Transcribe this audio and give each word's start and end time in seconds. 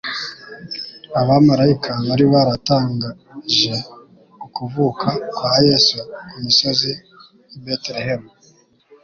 Abamaraika 1.21 1.91
bari 2.07 2.25
baratangaje 2.33 3.75
ukuvuka 4.45 5.09
kwa 5.35 5.51
Yesu 5.67 5.97
ku 6.29 6.35
misozi 6.45 6.91
y'i 7.51 7.59
Betelehemu. 7.63 8.29